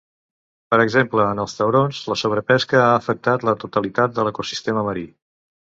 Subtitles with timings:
[0.73, 5.11] Per exemple en els taurons la sobrepesca ha afectat la totalitat de l'ecosistema marí.